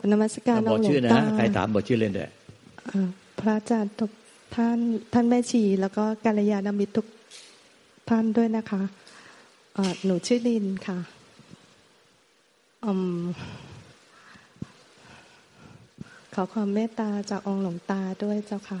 [0.00, 0.80] กับนมัสการหลวง
[1.12, 2.26] ตาใครถามบอกชื่อเล่นด้
[3.40, 4.10] พระอาจารย์ทุก
[4.56, 4.78] ท่าน
[5.12, 7.06] ท่านแม่ชีแล้วก็กัลยาณมิตรทุก
[8.10, 8.82] ท่านด้วยนะคะ
[10.04, 10.98] หนูชื่อลินค่ะ
[16.34, 18.78] ขอความเมตตาจากองค์หลวงตาด้วยเจ้าค่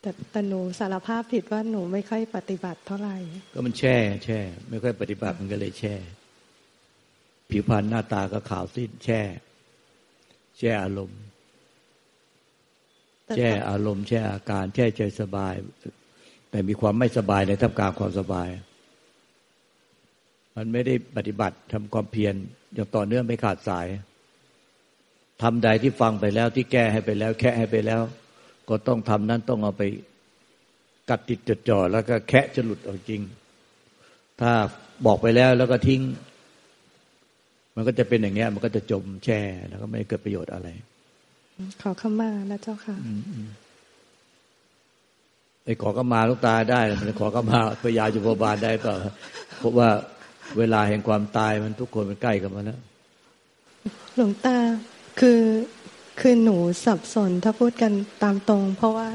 [0.00, 3.16] แต่แต่หนูสารภาพผิดว่าหนูไม่ค่อยปฏิบัติเท่าไหร่
[3.54, 4.38] ก็มันแช่แช่
[4.70, 5.94] ไม่ค่อยปฏิบัติมันก็เลยแช่
[7.50, 9.20] ผิวพรรณหน้าตาก็ขาวสิ้นแช่
[10.58, 11.20] แช่อารมณ์
[13.34, 15.54] แช่อารมณ์แช่อาการแช่ใจสบาย
[16.50, 18.48] แต่มีความไม่สบายในท่ามกลางความสบาย
[20.56, 22.34] มันไม่ได้ปฏิบัติทำความเพียร
[22.74, 23.86] อย่างต่อเนื่องไม่ขาดสาย
[25.42, 28.02] ทำใดที่ฟังไปแล้วที่แก้ให้ไปแล้ว แค่ให้ไปแล้ว
[28.68, 29.82] ก็ต้องทำนั้นต้องเอาไป
[31.10, 33.22] กัดติดจดจ่อแล้วก็แคะจะหลุดออกจริง
[34.40, 34.52] ถ้า
[35.06, 36.00] บอกไปแล้วแล้วก็ทิ้ง
[37.76, 40.68] มันก็จะเป็นอย่างเงี้ย มันก็จะจมแช่แล้วก็ไม่เกิดประโยชน์อะไร
[41.82, 42.96] ขอเข้ามานะเจ้าค่ะ
[45.64, 48.94] ไอ้ขอเข้ามาลูกตาได้มันขอเข้ามาพยาจุบาลได้เปล่า
[49.58, 49.88] เพราะว่า
[50.58, 52.80] เวลาแห่งความตายมันทุกคนมันใกล้กันมาแล้ว
[54.16, 54.56] หลวงตา
[55.20, 55.40] คือ
[56.20, 59.08] คือหนูสับสนถ้าพูดกันตามตรง เพราะว่า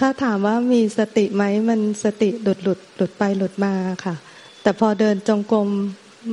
[0.00, 3.72] ถ้าถามว่ามีสติไหมมันสติหลุดหลุดหลุดไปหลุดมา
[4.04, 4.14] ค่ะ
[4.62, 5.68] แต่พอเดินจงกรม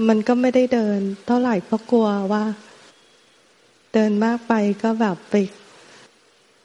[0.08, 2.44] มันก็ไม่ได้เดิน เท่าไหร่เพราะกลัวว่า
[3.94, 5.36] เดินมากไปก็แบบไป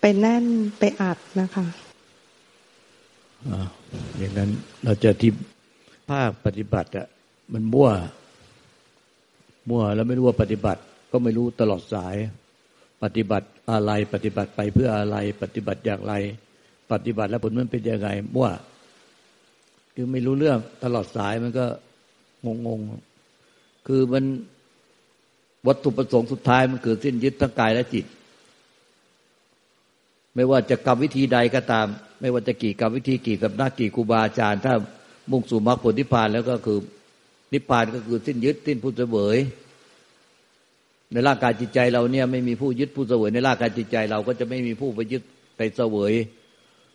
[0.00, 0.44] ไปแน่น
[0.78, 1.66] ไปอัดนะคะ
[3.48, 3.66] อ่า
[4.18, 4.50] อย่างนั้น
[4.84, 5.32] เราจะที่
[6.10, 7.06] ภาคปฏิบัติอะ
[7.52, 7.90] มันมั่ว
[9.68, 10.80] มั่วแล้วไม่รู้ว่าปฏิบัติ
[11.12, 12.16] ก็ไม่รู้ตลอดสาย
[13.02, 16.14] ปฏิบัติอะไรปฏิบัติไปเพื่ออะไร ปฏิบัติอย่างไร
[16.92, 18.48] ปฏิบัติแล้วผลมันเป็นยังไงมั่ว
[19.94, 21.66] คือไม่รู้เรื่องตลอดสายมันก็
[22.44, 22.80] งงง
[23.86, 24.24] คือมัน
[25.66, 28.04] วัตถุประสงค์สุดท้ายมันเกิดสิ้นยึดทั้งกายและจิต
[30.34, 31.86] ไม่ว่าจะกรรมวิธีใดก็ตาม
[32.20, 34.74] ไม่ว่าจะกี่กรรมวิธีกี่สำนักกี่ครูบาอาจารย์ ถ้า
[35.30, 36.78] มุ่งสู่มรรคผลนิพพานแล้วก็คือ
[37.52, 39.38] นิพพานก็คือสิ้นยึดสิ้นผู้เสวย
[41.12, 45.22] ในร่างกายจิตใจเราเนี่ยไม่มีผู้ยึดผู้เสวยในร่างกายจิตใจเราก็จะไม่มีผู้ไปยึด
[45.56, 46.12] ไปเสวย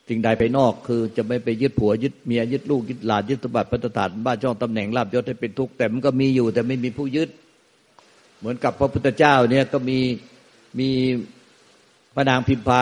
[0.10, 7.30] สิ่งใดไปนอกคือจะไม่ไปยึดผัวยึดเมียยึดลูกยึดหลานยึดสมบัติพัฒฐานบ้านช่องตำแหน่งลาบยศให้เป็นทุกข์แต่มันก็มีอยู่แต่ไม่มีผู้ยึด
[8.40, 10.00] เหมือนกับพระพุทธเจ้าเนี่ยก็มี
[10.80, 10.90] มี
[12.16, 12.82] พระนางพิมพา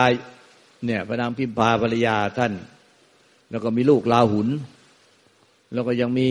[0.84, 2.52] เนี่ยพระนางพิมพาภรรยาท่าน
[3.50, 4.48] แล้วก็มีลูกลาหุน
[5.72, 6.28] แล้วก็ยังมี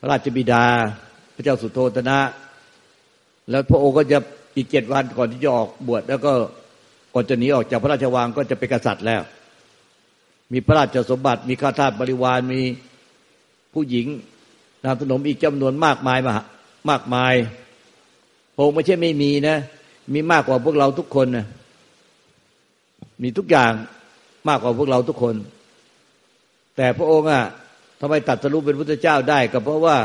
[0.00, 0.64] พระราชบิดา
[1.34, 2.18] พระเจ้าสุโธตนะ
[3.50, 4.18] แล้วพระองค์ก็จะ
[4.56, 6.32] อีกเจ็ดวันก่อนที่จะออกบวชแล้วก็
[7.14, 9.22] ก่อนจะหนีออกจากพระราชวังก็จะเป็นกษัตริย์แล้ว
[10.52, 12.60] มีพระราชสมบัติ มีข้าทาสบริวารมี
[13.74, 14.06] ผู้หญิง
[14.84, 16.34] นามสนมอีกจำนวนมากมายมา
[16.90, 17.34] มากมาย
[18.54, 19.56] พระองค์ไม่ใช่ไม่มีนะ
[20.12, 21.46] มีมากกว่าพวกเราทุกคนนะ
[23.22, 23.72] มีทุกอย่าง
[24.48, 25.34] มากกว่าพวกเราทุกคน
[26.76, 27.42] แต่พระองค์อะ
[28.00, 29.96] ทำไมตัดสรุปเป็นพุทธเจ้าได้ ก็เพราะว่า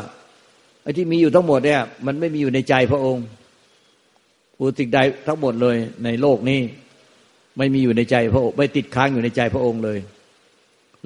[0.83, 6.61] ไอ้ที่มีอยู่ทั้งหมดเนี่ย มันไม่มีอยู่ในใจพระองค์ู้สิ่งใดทั้งหมดเลยในโลกนี้
[7.57, 9.99] ไม่มีอยู่ในใจพระองค์ไม่ติดค้างอยู่ในใจพระองค์เลย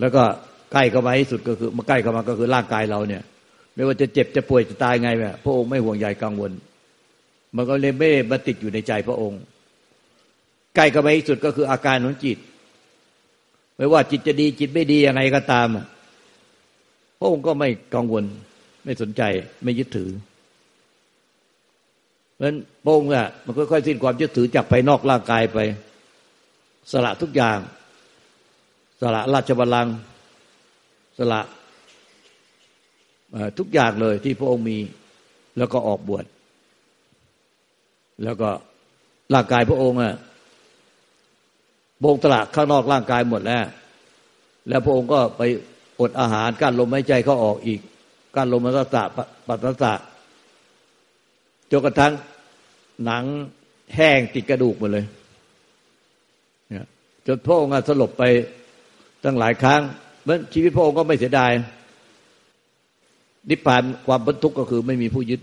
[0.01, 0.23] แล้วก็
[0.71, 3.23] ใกล้เข้ามาที่สุดก็คือมาใกล้เข้ามาก็คือร่างกายเราเนี่ย
[3.75, 6.51] ไม่ว่าจะเจ็บจะป่วยจะตายไงแบบพระองค์ไม่ห่วงใยกังวล
[7.55, 9.41] มันก็เลยไม่มาติดอยู่ในใจพระองค์
[10.75, 12.37] ใกล้เข้ามาที่สุดก็คืออาการของจิต
[13.77, 15.67] ไม่ว่าจิตจะดีจิตไม่ดียังไงก็ตาม
[17.19, 18.23] พระองค์ก็ไม่กังวล
[18.83, 19.21] ไม่สนใจ
[19.63, 20.09] ไม่ยึดถือ
[22.33, 25.59] เพราะฉะนั้นโป้งอะมันค่อยๆสิ้นความยึดถือจากภายนอกร่างกายไป
[26.91, 27.57] สละทุกอย่าง
[29.01, 29.95] สละราชบัลลังก์
[31.17, 31.41] สละ
[33.57, 34.77] ทุกอย่างเลยที่พระองค์มี
[35.57, 36.25] แล้วก็ออกบวช
[38.23, 38.49] แล้วก็
[39.33, 40.13] ร่างกายพระองค์อะ
[41.99, 43.63] โบงตลาดข้างนอกร่างกายหมดแล้ว
[44.67, 45.41] แล้วพระองค์ก็ไป
[46.01, 47.79] อดอาหารกั้นลมหายใจเขาออกอีก
[48.35, 49.03] การลมมัสสะ
[49.47, 49.93] ปัสสะ
[51.71, 52.13] จนกระทั่ง
[53.05, 53.23] หนัง
[53.95, 55.05] แห้งติดกระดูกหมดเลย
[57.27, 58.23] จนพระองค์สลบไป
[59.23, 59.81] ตั้งหลายครั้ง
[60.25, 61.51] เมื่อชีวิตพระองค์ก็ไม่เสียดาย
[63.49, 65.41] นิพพานความบรรทุกก็คือไม่มีผู้ยึด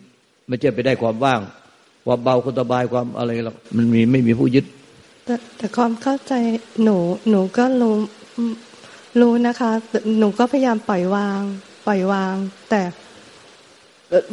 [0.49, 1.41] ไม่ใช่ไปได้ความว่าง
[2.07, 4.65] ความเบาความสบายความอะไรหรอกมันมีไม่มีผู้ยึด
[5.25, 6.33] แต่แต่ความเข้าใจ
[6.83, 6.97] หนู
[7.31, 7.97] หนูก็รู้
[9.21, 9.71] รู้นะคะ
[10.19, 11.41] หนูก็พยายามปล่อยวาง
[11.87, 12.35] ปล่อยวาง
[12.71, 12.83] แต่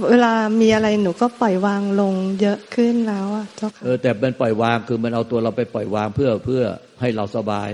[0.09, 6.61] เวลามีอะไรหนูก็ปล่อยวางลงเยอะขึ้นแล้วอะเจ้าค่ะเออแต่เป็นปล่อยวางคือมันเอาตัวเราไปปล่อยวางเพื่อเพื่อ
[7.01, 7.69] ให้เราสบาย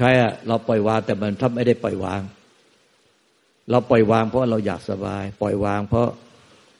[0.00, 2.20] คล้ายๆเราปล่อยวางแต่มันถ้าไม่ได้ปล่อยวาง
[3.70, 6.08] เราปล่อยวางเพราะเราอยากสบาย ปล่อยวาง เพราะ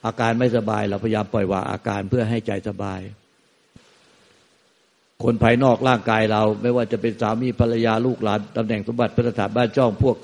[0.05, 3.01] อาการไม่สบาย เราพยายามปล่อยวางอาการเพื่อให้ใจสบาย
[5.23, 10.15] คนภายนอกร่างกายเรา ไม่ว่าจะเป็นสามีภรรยาลูกหลานตำแหน่งสมบัติพระสถานบ้านจ้องพวก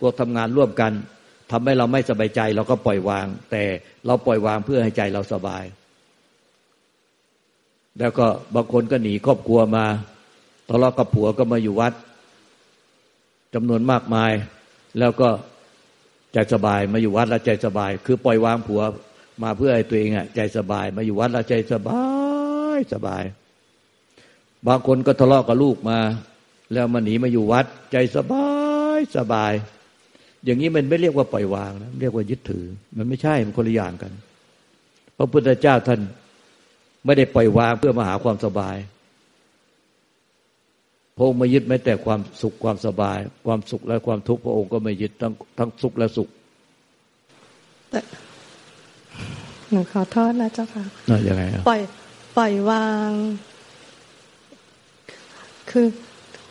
[0.00, 0.92] พวกทำงานร่วมกัน
[1.50, 3.62] ทำให้เราไม่สบายใจ เราก็ปล่อยวาง แต่
[4.06, 5.64] เราปล่อยวางเพื่อให้ใจเราสบาย
[7.98, 9.84] แล้วก็บางคนก็หนีครอบครัวมา
[10.68, 11.92] ทะเลาะกับผัวก็มาอยู่วัด
[13.54, 14.32] จำนวนมากมาย
[14.98, 15.28] แล้วก็
[16.32, 18.82] ใจสบายมาอยู่วัดแล้วใจสบาย คือปล่อยวางผัว
[19.42, 22.02] มาเพื่อให้ตัวเองอะใจสบาย มาอยู่วัดแล้วใจสบา
[22.76, 23.24] ยสบาย
[24.66, 25.98] บางคนก็ทะเลาะกับลูกมา
[26.72, 28.48] แล้วมาหนีมาอยู่วัด ใจสบา
[28.96, 29.52] ยสบาย
[30.44, 32.64] อย่างนี้มันไม่เรียกว่าปล่อยวางนะเรียกว่ายึดถือ
[32.96, 34.12] มันไม่ใช่มันคนละอย่างกัน
[35.16, 36.00] พระพุทธเจ้าท่าน
[37.04, 38.76] ไม่ได้ปล่อยวางเพื่อมาหาความสบาย
[41.16, 46.28] พระองค์ไม่ยึดแม้แต่ความสุขความสบาย ความสุขและความทุกข์พระองค์ก็ไม่ยึดทั้งทั้งสุขและสุข
[47.90, 48.00] แต่
[49.70, 51.80] หนูขอโทษนะเจ้าค่ะน่ายังไงปล่อย
[52.36, 53.10] ปล่อยวาง
[55.70, 55.86] คือ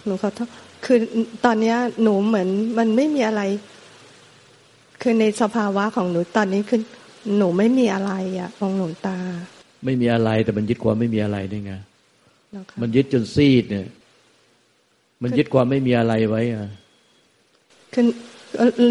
[0.06, 0.48] หนูขอโทษ
[0.86, 1.00] คือ
[1.46, 3.42] ตอนนี้หนูเหมือน มันไม่มีอะไร
[5.02, 6.82] คือในสภาวะของหนูตอนนี้คือ
[7.38, 9.18] หนูไม่มีอะไรอะองหลวงตา
[9.86, 11.74] ไม่มีอะไรแต่มันยึดความไม่มีอะไรได้ไง
[12.82, 13.86] มันยึดจนซีดเนี่ย
[15.24, 16.70] มันยึดความไม่มีอะไรไว้อะ
[17.94, 18.06] คือ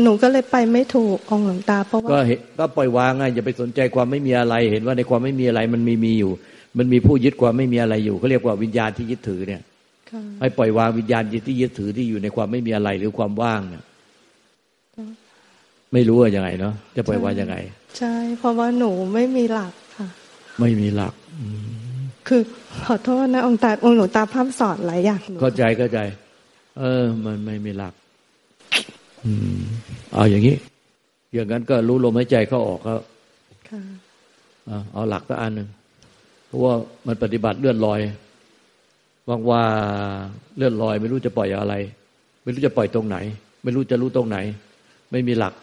[0.02, 2.18] หนูก็เลยไปไม่ถูกองหลวงตา เพราะว่าก็
[2.58, 6.32] ก็ปล่อยวางไงอย่าไปสนใจความไม่มีอะไร เห็นว่าในความไม่มีอะไรมันมีมีอยู่
[6.78, 9.62] มันมีผู้ยึดความไม่มีอะไรอยู่เขาเรียกว่าวิญญาณที่ยึดถือเนี่ย
[10.40, 13.84] ให้ปล่อยวางวิญญาณที่ยึดถือที่อยู่ในความไม่มีอะไรหรือความว่างเนี่ย
[15.92, 17.56] ไม่รู้ว่ายังไงเนาะจะปล่อยวางยังไง
[17.98, 20.08] ใช่ เพราะว่าหนูไม่มีหลักค่ะ
[20.60, 21.14] ไม่มีหลัก
[22.28, 22.42] คือ
[22.84, 25.98] ขอโทษนะองค์ตาองค์หลวงตาพร่ำสอนหลายอย่างเข้าใจเข้าใจ
[26.78, 27.94] เออ มันไม่มีหลัก
[29.24, 29.60] อืม
[30.12, 30.56] เอาอย่างนี้
[31.34, 32.94] อย่างนั้นก็รู้ลมหายใจเข้าออกก็
[34.92, 35.68] เอาหลักก็อันหนึ่ง
[36.46, 36.74] เพราะว่า
[37.06, 38.00] มันปฏิบัติเลื่อนลอย
[39.28, 39.62] ว่างว่า
[40.56, 41.74] เลื่อนลอย ไม่รู้จะปล่อยอะไร
[42.42, 43.16] ไม่รู้จะปล่อยตรงไหน
[43.62, 44.38] ไม่รู้จะรู้ตรงไหน
[45.12, 45.54] ไม่มีหลัก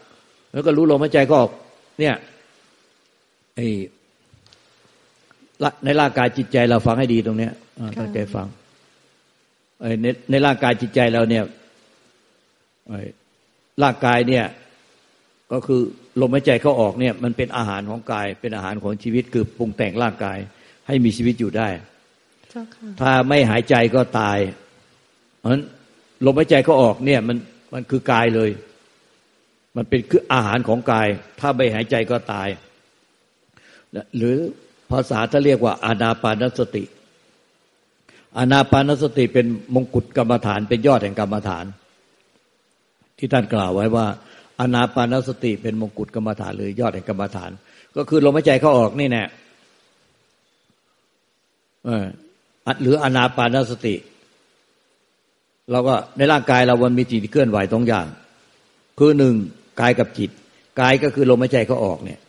[0.51, 1.51] แล้วก็รู้ลมหายใจก็ออก
[1.99, 2.15] เนี่ย
[3.55, 3.59] ไอ
[5.85, 7.51] ในร่างกายจิตใจเราฟังให้ดีตรงเนี้ย
[7.99, 8.47] ตั้งใจฟัง
[10.01, 11.43] ในในร่างกายจิตใจเราเนี่ย
[13.83, 14.45] ร่างกายเนี่ย
[15.51, 15.81] ก็คือ
[16.21, 20.37] ลมหายใจเข้าออกเนี่ย มันเป็นอาหารของกาย เป็นอาหารของชีวิตคือปรุงแต่งร่างกาย
[20.87, 21.69] ให้มีชีวิตอยู่ได้
[23.01, 24.37] ถ้าไม่หายใจก็ตาย
[25.37, 25.63] เพราะฉะนั้น
[26.25, 27.37] ลมหายใจเข้าออกเนี่ย มัน
[27.73, 28.49] มันคือกายเลย
[29.75, 31.07] มันเป็นคืออาหารของกาย
[31.39, 32.49] ถ้าไม่หายใจก็ตาย
[34.17, 34.35] หรือ
[34.91, 36.83] ภาษาถ้าเรียกว่าอานาปานสติ
[38.37, 39.45] อานาปานสติเป็น
[39.75, 41.65] มงกุฎกรรมฐานเป็นยอดแห่งกรรมฐาน
[43.17, 44.05] ที่ท่านกล่าวไว้ว่า
[44.59, 47.51] อานาปานสติเป็นมงกุฎกรรมฐานหรือยอดแห่งกรรมฐาน
[47.95, 49.23] ก็คือลมหายใจเข้าออกนี่แน่
[51.85, 52.05] เออ
[52.81, 53.95] หรืออนาปานสติ
[55.71, 58.07] เราก็ในร่างกายเราวันมีจิตเคลื่อนไหวตรงอย่าง
[58.99, 59.35] คือหนึ่ง
[59.81, 60.29] กายกับจิต
[60.81, 62.19] กายก็คือลมหายใจเขาออกเนี่ย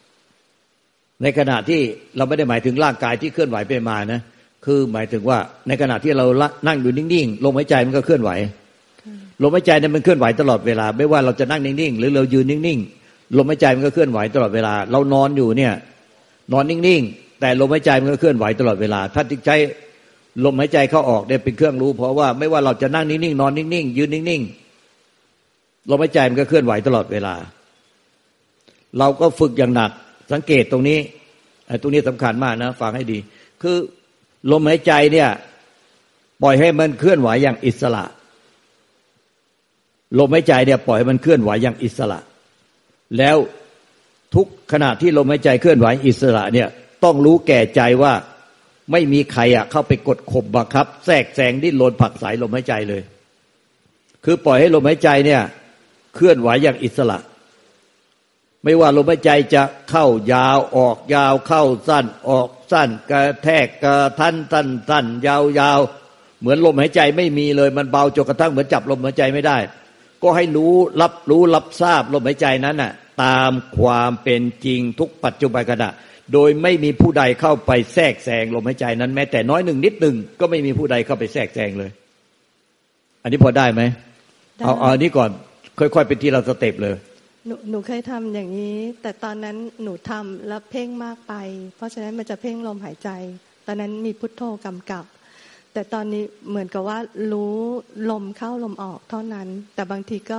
[1.22, 1.80] ในขณะที่
[2.16, 4.20] เราไม่ได้หมายถึงร่างกายที่เคลื่อนไหวไปมานะ
[4.64, 5.38] คือหมายถึงว่า
[5.68, 6.26] ในขณะที่เรา
[6.66, 8.30] นั่งอยู่นิ่งๆลมหายใจมันก็เคลื่อนไหว
[9.42, 15.72] ลมหายใจเนี่ยมันเคลื่อนไหวตลอดเวลา ไม่ว่าเราจะนั่งนิ่งๆหรือเรายืนนิ่งๆลมหายใจมันก็เคลื่อนไหวตลอดเวลา เรานอนอยู่เนี่ย
[16.52, 19.50] นอนนิ่งๆแต่ลมหายใจมันก็เคลื่อนไหวตลอดเวลา ถ้าจิตใจ
[20.44, 27.34] ลมหายใจเข้าออกเนี่ยเป็นเครื่องรู้ เพราะว่าไม่ว่าเราจะนั่งนิ่งๆนอนนิ่งๆยืนนิ่งๆลมหายใจมันก็เคลื่อนไหวตลอดเวลา
[28.98, 29.90] เราก็ฝึกอย่างหนัก
[30.32, 30.98] สังเกตตรงนี้
[31.66, 33.18] ไอ้ตรงนี้สำคัญมากนะฟังให้ดี
[33.62, 33.76] คือ
[34.50, 35.28] ลมหายใจเนี่ย
[36.42, 38.04] ปล่อยให้มันเคลื่อนไหวอย่างอิสระ
[40.18, 42.18] ลมหายใจเนี่ยปล่อยให้มันเคลื่อนไหวอย่างอิสระ
[43.18, 43.36] แล้ว
[44.34, 46.68] ทุกขณะที่ลมหายใจเคลื่อนไหวอิสระเนี่ย
[47.04, 48.12] ต้องรู้แก่ใจว่า
[48.92, 53.02] ไม่มีใครอะเข้าไปกดข่มบังคับ แทรกแซงดิ้นรนผักสายลมหายใจเลย
[54.24, 55.42] คือปล่อยให้ลมหายใจเนี่ย
[56.14, 57.18] เคลื่อนไหวอย่างอิสระ
[58.64, 65.80] ไม่ว่าลมหายใจจะเข้ายาวออกยาวเข้าสั้นออก สั้นกระแทกกระทันทันสั้นยาวยาว
[66.40, 69.58] เหมือนลมหายใจไม่มีเลยมันเบาจนกระทั่งเหมือนจับลมหายใจไม่ได้
[70.22, 75.90] ก็ให้รู้รับรู้รับทราบลมหายใจนั้นน่ะตามความเป็นจริงทุกปัจจุบันขณะ
[76.32, 81.90] โดยไม่มีผู้ใดเข้าไปแทรกแซงลมหายใจนั้นแม้แต่น้อยหนึ่งนิดหนึ่งก็ไม่มีผู้ใดเข้าไปแทรกแซงเลย
[83.22, 83.82] อันนี้พอได้ไหม
[84.64, 85.30] เอาเอาอันนี้ก่อน
[85.78, 86.96] ค่อยๆเป็นที่เราสเต็ปเลย
[87.46, 91.34] หนูหนูเคยทำอย่างนี้ แต่ตอนนั้นหนูทำแล้วเพ่งมากไป
[91.76, 93.10] เพราะฉะนั้นมันจะเพ่งลมหายใจ
[93.66, 95.04] ตอนนั้นมีพุทโธกำกับ
[95.72, 96.98] แต่ตอนนี้เหมือนกับว่า
[97.32, 97.58] รู้
[98.10, 100.38] ลมเข้าลมออกเท่านั้น แต่บางทีก็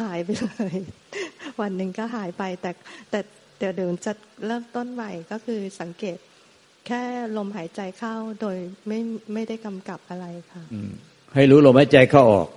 [0.00, 0.76] หายไปเลย
[1.60, 2.70] วันหนึ่งก็หายไป แต่
[3.10, 3.20] แต่
[3.58, 4.12] เดี๋ยวเดี๋ยวจะ
[4.46, 6.18] เริ่มต้นใหม่ก็คือสังเกต
[6.86, 7.02] แค่
[7.36, 8.56] ลมหายใจเข้าโดย
[8.88, 8.98] ไม่
[9.32, 10.62] ไม่ได้กำกับอะไรค่ะ
[11.34, 12.48] ให้รู้ลมหายใจเข้าออก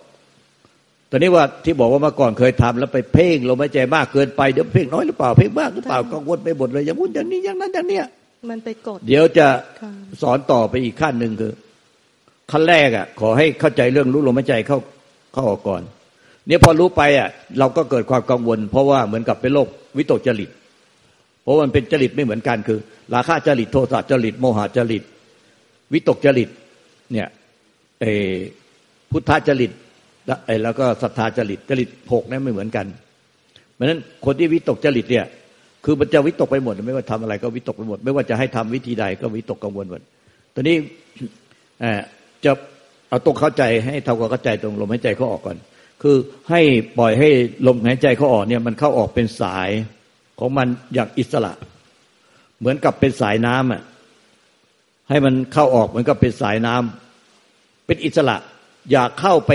[1.11, 8.05] ตอนนี้ว่าที่บอกว่าเมื่อก่อนเคยทำแล้วไปเพ่งลมหายใจมากเกินไปเดี๋ยวเพ่งน้อยหรือเปล่าเพ่งมากหรือเปล่ากังวลไปหมดเลยอย่างนู้นอย่างนี้อย่างนั้นอย่างเนี้ย
[8.49, 9.47] มันไปกด เดี๋ยวจะ
[10.21, 11.53] สอนต่อไปอีกขั้นหนึ่งคือ
[12.51, 14.79] ขั้นแรกอะ ขอให้เข้าใจเรื่องรู้ลมหายใจเข้า
[15.33, 15.81] เข้าออกก่อน
[16.47, 20.49] เนี่ยพอรู้ไปอะ เราก็เกิดความกังวล เพราะว่าเหมือนกับเป็นโรควิตกจริต
[21.41, 22.79] เพราะมันเป็นจริตไม่เหมือนกันคือ
[23.13, 25.03] ราคะจริตโทสะจริต โมหะจริต
[25.93, 26.49] วิตกจริต
[27.11, 27.27] เนี่ย
[28.01, 28.05] เอ
[29.11, 29.71] พุทธจริต
[30.63, 32.85] แล้วก็ศรัทธาจริตจริตหกนั้นไม่เหมือนกัน
[33.73, 35.25] เพราะฉะนั้นคนที่วิตกจริตเนี่ย
[35.85, 40.01] คือมันจะวิตกไปหมด ไม่ว่าทำอะไรก็วิตกไปหมด ไม่ว่าจะให้ทำวิธีใดก็วิตกกังวลหมด
[40.53, 40.75] ตอนนี้
[42.45, 42.51] จะ
[43.09, 45.57] เอาตรงเข้าใจให้เท่ากับเข้าใจตรงลมหายใจเขาออกก่อน
[46.01, 46.15] คือ
[46.49, 46.61] ให้
[46.97, 47.29] ปล่อยให้
[47.67, 49.69] ลมหายใจเขาออกเนี่ยมันเข้าออกเป็นสาย
[50.39, 51.53] ของมันอย่างอิสระ
[52.59, 53.81] เหมือนกับเป็นสายน้ำอะ
[55.09, 58.37] ให้มันเข้าออกเหมือนกับเป็นสายน้ำเป็นอิสระ
[58.91, 59.51] อย่าเข้าไป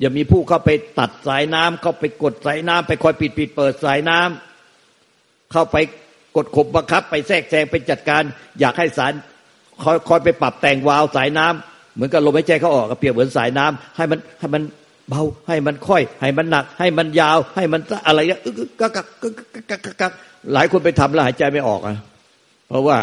[0.00, 5.76] อย่ามีผู้เข้าไปตัดสายน้ำเข้าไปกดสายน้ำไปคอยปิดปิดเปิดสายน้ำเข้าไป
[6.36, 8.22] กดข่มบังคับ ไปแทรกแซงไปจัดการ
[8.60, 9.12] อยากให้สาร
[9.82, 14.62] คอยคอยไปปรับแต่งวาลสายน้ำเหมือนกับลมหายใจเขาออกก็เปรียบเหมือนสายน้ำให้มันให้มัน
[15.08, 18.40] เบาให้มันค่อย ให้มันหนัก ให้มันยาว ให้มันอะไรเงี้ย
[18.80, 19.34] กักกักกัก
[19.70, 20.12] กักกัก
[20.54, 21.96] หลายคนไปทำแล้วหายใจไม่ออกอะ
[22.68, 22.96] เพราะว่า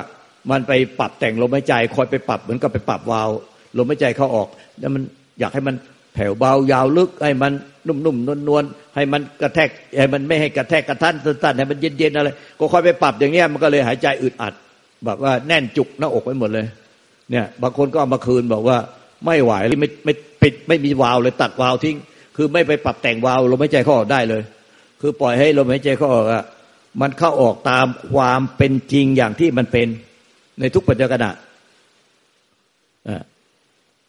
[0.52, 3.30] มันไปปรับแต่งลมหายใจคอยไปปรับเหมือนกับไปปรับวาล
[3.78, 4.48] ลมหายใจเขาออก
[4.80, 5.02] แล้วมัน
[5.40, 5.76] อยากให้มัน
[6.14, 7.52] แผ่วเบายาวลึกให้มัน
[7.88, 12.30] นุ่มๆนวลๆให้มันกระแทกให้มันไม่ให้กระแทกกระทันสั้นๆให้มันเย็นๆอะไร
[12.60, 14.54] ก็คอยไปปรับอย่างเงี้ยมันก็เลยหายใจอึดอัด
[15.06, 16.66] แบบว่าแน่นจุกหน้าอกไปหมดเลย
[17.32, 18.78] เนี่ยบางคนก็เอามาคืนบอกว่า
[19.26, 19.52] ไม่ไหว
[19.82, 21.98] ไม่ไม่ปิดไม่มีวาล์วเลยตัดวาล์วทิ้ง
[22.36, 24.42] คือไม่ไปปรับแต่งวาล์วลมหายใจเข้าออกได้เลย
[25.02, 26.44] คือปล่อยให้ลมหายใจเข้าออกอะ
[27.02, 29.88] มันเข้าออกตามความเป็นจริงอย่างที่มันเป็น
[30.60, 31.34] ในทุกปัจจุบันอะ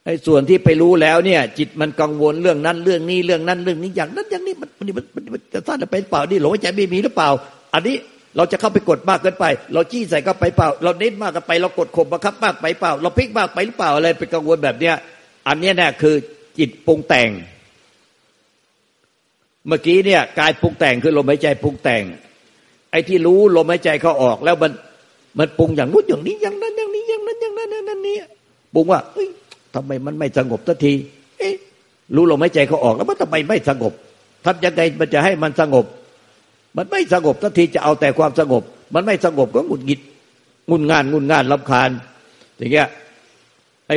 [0.05, 7.29] ไอ้ส่วนที่ไปรู้แล้วเนี่ย จิตมันกังวลเรื่องนั้นเรื่องนี้เรื่องนั้นเรื่องนี้อย่างนั้นอย่างนี้มันมันมันมันจะสั้นไปเปล่านี่หลงใจไม่มีหรือเปล่า
[7.75, 7.97] อันนี้
[8.37, 9.45] เราจะเข้าไปกดมากเกินไป
[9.75, 14.95] เราจี้ใส่ก็ไปเปล่า เราเน้นมากกันไป เรากดข่มบังคับมากไปเปล่า เราพลิกมากไปหรือเปล่าอะไรเป็นกังวลแบบเนี้ย
[15.49, 16.15] อันนี้เนี่ยคือ
[16.59, 17.29] จิตปรุงแต่ง
[19.67, 22.03] เมื่อกี้เนี่ยกายปรุงแต่งคือลมหายใจปรุงแต่ง
[22.91, 24.73] ไอ้ที่รู้ลมหายใจเขาออกแล้วมัน
[25.39, 28.17] มันปรุงอย่างนู้นอย่างนี้อย่างนั้นอย่างนี้อย่างนั้นอย่างนั้นนั่นนี่
[28.75, 29.29] ปรุงว่าเฮ้ย
[29.75, 30.93] ทำไมมันไม่สงบสักที
[31.39, 31.55] เอ๊ะ
[32.17, 33.93] รู้ลมหายใจเขาออกแล้วมันทำไมไม่สงบ
[34.45, 35.85] ทำยังไงมันจะให้มันสงบ
[36.77, 38.63] มันไม่สงบสักทีจะเอาแต่ความสงบ
[38.95, 40.01] มันไม่สงบก็หงุดหงิด
[40.71, 41.91] งุนงานงุนงานลำคาญ
[42.59, 42.89] อย่างเงี้ย
[43.89, 43.97] ไอ้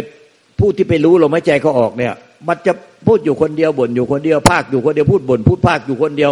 [0.60, 2.14] ผู้ที่ไปรู้ลมหายใจเขาออกเนี่ย
[2.48, 2.74] มันจะ
[3.08, 6.32] พูดอยู่คนเดียวบ่นอยู่คนเดียวภาคอยู่คนเดียวพูดบ่นพูดภาคอยู่คนเดียว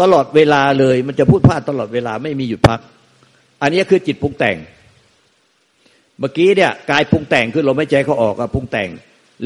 [0.00, 2.80] ตลอดเวลาเลย มันจะพูดภาคตลอดเวลาไม่มีหยุดพัก
[3.62, 4.56] อันนี้คือจิตปรุงแต่ง
[6.20, 8.88] เมื่อกี้เนี่ยกายปรุงแต่งคือลมหายใจเขาออกอะปรุงแต่ง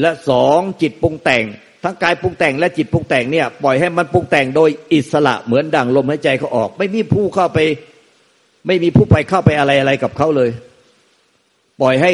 [0.01, 1.43] และสองจิตปรุงแต่ง
[1.83, 7.59] ทั้งกายปรุงแต่งและจิตปรุงแต่งเนี่ยปล่อยให้มันปรุงแต่งโดยอิสระเหมือนดังลมหายใจเขาออก ไม่มีผู้เข้าไป
[8.67, 10.49] ไม่มีผู้ไปเข้าไปอะไรอะไรกับเขาเลย
[11.81, 12.11] ปล่อยให้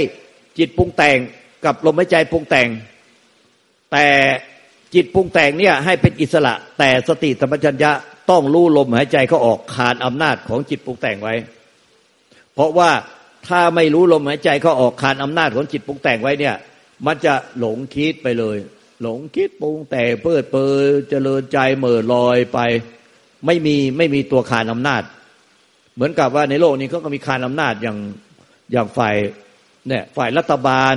[0.58, 1.18] จิตปรุงแต่ง
[1.66, 2.68] กับลมหายใจปรุงแต่ง
[3.92, 4.08] แต่
[4.96, 7.92] จิตปรุงแต่งเนี่ยให้เป็นอิสระ แต่สติสัมปชัญญะ
[8.30, 11.36] ต้องรู้ลมหายใจเขาออกขาดอำนาจของจิตปรุงแต่งไว้
[12.54, 12.90] เพราะว่า
[13.48, 16.56] ถ้าไม่รู้ลมหายใจเขาออกขาดอำนาจของจิตปรุงแต่งไว้เนี่ย
[17.06, 18.58] มันจะหลงคิดไปเลย
[19.02, 20.74] หลงคิดปรุงแต่เพิดเปอ
[21.10, 22.60] เจริญใจเหม่อลอยไป
[23.46, 25.04] ไม่มีไม่มีตัวขานอำนาจ
[25.96, 27.98] เหมือนกับว่าในโลกนี้เขาก็มีขานอำนาจอย่าง
[28.72, 29.16] อย่างฝ่าย
[29.88, 30.96] เนี่ยฝ่ายรัฐบาล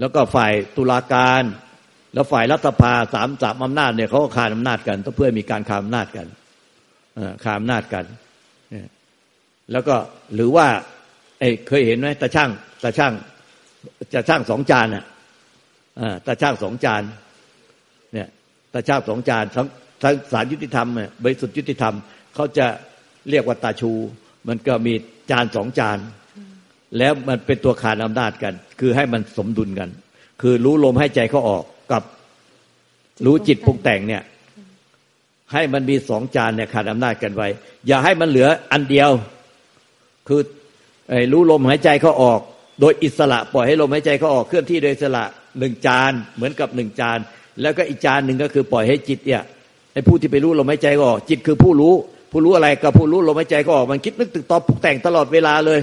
[0.00, 1.42] แล้วก็ฝ่ายตุลาการ
[2.14, 6.26] แล้วฝ่ายรัฐภาสามสามอำนาจเนี่ยเขาก็ขานอำนาจกันเพื่อมีการขานอำนาจกัน
[7.44, 8.04] ขานอำนาจกัน
[9.72, 9.96] แล้วก็
[10.34, 10.66] หรือว่า
[11.38, 12.50] เอ้เคยเห็นไหมตาช่าง
[12.82, 13.12] ตาช่าง
[14.14, 15.04] จะช่างสองจานอะ
[16.26, 17.02] ตาช่างสองจาน
[18.12, 18.28] เนี่ย
[18.72, 19.66] ตาช่างสองจานทั้ง
[20.02, 20.88] ทั้งสารยุติธรรม
[21.22, 21.94] บริสุทธิยุติธรรม
[22.34, 22.66] เขาจะ
[23.30, 23.92] เรียกว่าตาชู
[24.48, 24.94] มันก็มี
[25.30, 25.98] จานสองจาน
[26.98, 29.90] แล้วมันเป็นตัวขานอำนาจกัน คือให้มันสมดุลกัน
[30.42, 32.02] คือรู้ลมให้ใจเขาออกกับ
[33.24, 34.22] รู้จิตปรุงแต่งเนี่ย
[35.52, 37.48] ให้มันมีสองจานเนี่ยขาดอำนาจกันไว้
[37.86, 39.10] อย่าให้มันเหลืออันเดียว
[40.28, 40.40] คือ
[41.32, 42.40] รู้ลมหายใจเขาออก
[42.80, 45.24] โดยอิสระปล่อยให้ลมหายใจเขาออกเคลื่อนที่โดยอิสระ
[45.58, 47.18] หนึ่งจานเหมือนกับหนึ่งจาน
[47.62, 49.42] แล้วก็อีกจานหนึ่งก็คือปล่อยให้จิตเนี่ย
[49.92, 51.94] ไอ้ผู้ที่ไปรู้ลมหายใจก็ออก จิตคือผู้รู้
[52.32, 55.80] ผู้รู้อะไรกับผู้รู้ลมหายใจก็ออกมันคิดนึกตึกตอบปุกแต่งตลอดเวลาเลย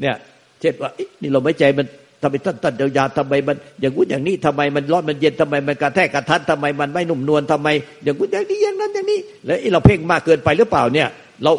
[0.00, 0.16] เนี่ย
[0.60, 0.90] เช่นว่า
[1.20, 1.86] นี่ลมหายใจมัน
[2.22, 7.68] ทำไมตันตันยาวๆทำไมมัน อย่างงู้นอย่างนี้ทำไมมันร้อนมันเย็นทำไมมันกระแทกกระทันทำไมมันไม่นุ่มนวลทำไม
[8.04, 11.08] อย่างงู้นอย่างนี้อย่างนั้นอย่างนี้ แล้วเราเพ่งมากเกินไปหรือเปล่าเนี่ย
[11.44, 11.52] เรา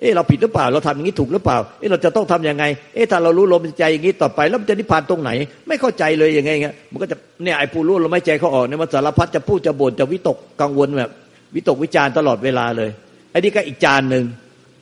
[0.00, 5.30] เอ๊ะเราผิดหรือเปล่า เราทำอย่างนี้ถูกหรือเปล่า เอ๊ะเราจะต้องทํำยังไง เอ๊ะถ้าเรารู้ลมหายใจอย่างนี้ต่อไป แล้วมันจะนิพพานตรงไหน
[5.68, 11.10] ไม่เข้าใจเลยยังไงเงี้ยมันก็จะเนี่ยไอ้ผู้รู้ลมหายใจเขาออกเนี่ยมันสารพัดจะพูดจะบ่นจะวิตกกังวลแบบ
[11.54, 12.90] วิตกวิจารตลอดเวลาเลย
[13.30, 14.24] ไอ้นี่ก็อีกจานหนึ่ง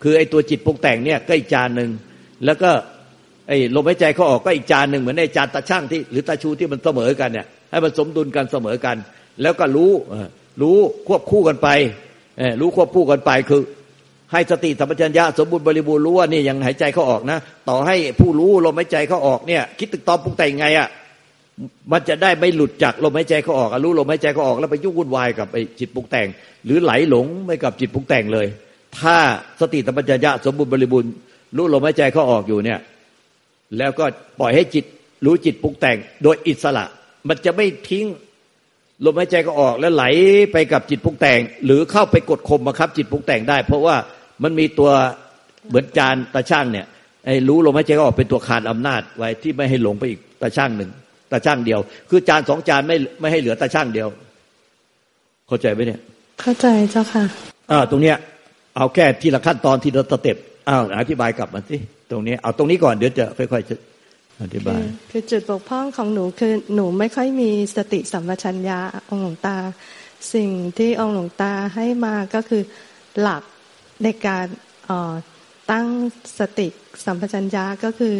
[0.03, 1.91] คือไอ้ตัวจิตปรุงแต่งเนี่ยก็อีกจานหนึ่ง
[2.45, 2.71] แล้วก็
[3.49, 8.97] ไอ้ลมหายใจเขาออกก็อีกจานหนึ่งเหมือนไอ้จานตาช่างที่หรือตาชูที่มันเสมอกันเนี่ยให้มันสมดุลกันเสมอกัน
[9.43, 9.91] แล้วก็รู้
[10.63, 11.69] รู้ควบคู่กันไป
[12.61, 13.61] รู้ควบคู่กันไปคือ
[14.33, 17.39] ให้สติสัมปชัญญะสมบูรณ์บริบูรณ์รู้ว่านี่ยังหายใจเขาออกนะ
[17.69, 20.89] ต่อให้ผู้รู้ลมหายใจเขาออกเนี่ย คิดตึกตอมปรุงแต่งไงอะ
[21.93, 26.27] มันจะได้ไม่หลุดจากลมหายใจเขาออกรู้ลมหายใจเขาออกแล้วไปยุ่งวุ่นวายกับไอ้จิตปรุงแต่ง
[26.65, 28.47] หรือไหลหลงไปกับจิตปรุงแต่งเลย
[28.99, 29.17] ถ้า
[29.61, 31.11] สติสัมปชัญญะสมบูรณ์บริบูรณ์
[31.57, 32.81] รู้ลมหายใจเขาออกอยู่เนี่ย
[33.79, 34.05] แล้วก็
[34.41, 34.85] ปล่อยให้จิต
[35.25, 36.85] รู้จิตปรุงแต่ง โดยอิสระ
[37.29, 38.05] มันจะไม่ทิ้ง
[39.05, 40.05] ลมหายใจก็ออกแล้วไหล
[40.53, 43.97] ไปกับจิตปรุงแต่ง หรือเข้าไปกดข่มบังคับ จิตปรุงแต่งได้ เพราะว่า
[44.43, 44.91] มันมีตัว
[45.69, 46.87] เหมือนจานตาช่างเนี่ย
[47.25, 50.91] ไอ้รู้ลมหายใจก็ออกเป็นตัวคานอำนาจไว้ที่ไม่ให้หลงไปอีกตาช่างหนึ่ง
[51.31, 54.09] ตาช่างเดียว คือจานสองจานไม่ไม่ให้เหลือตาช่างเดียว
[55.49, 56.01] เข้าใจไหมเนี่ย
[56.41, 57.25] เข้าใจเจ้าค่ะ
[57.71, 58.17] อ่าตรงเนี้ย
[58.77, 60.37] เอาแค่ทีละขั้นตอนทีละสเต็ป
[60.69, 61.77] อ้าวอธิบายกลับมาสิ
[62.11, 63.94] ตรงนี้เอาตรงนี้ก่อนเดี๋ยวจะค่อยๆ
[64.43, 69.57] อธิบายคือจุดบกพร่องของหนูคือหนูไม่ค่อยมีสติสัมปชัญญะองหลวงตา
[70.35, 72.63] สิ่งที่องหลวงตาให้มาก็คือ
[73.21, 73.43] หลัก
[74.03, 74.47] ในการ
[75.71, 75.87] ตั้ง
[76.39, 76.69] สติ
[77.05, 78.15] สัมปชัญญะก็คือ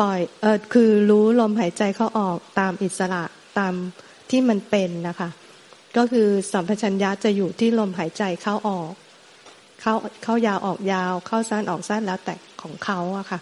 [0.00, 3.24] ปล่อยเออคือรู้ลมหายใจเข้าออกตามอิสระ
[3.58, 3.74] ตาม
[4.30, 5.28] ที่มันเป็นนะคะ
[5.96, 8.92] ก็คือสัมปชัญญะจะอยู่ที่ลมหายใจเข้าออก
[9.80, 13.38] เข้าเข้ายาวออกยาว เข้าสั้นออกสั้นแล้วแต่ของเขาอะค่ะ